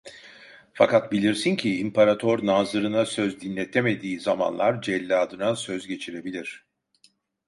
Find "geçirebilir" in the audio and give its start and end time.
5.87-6.65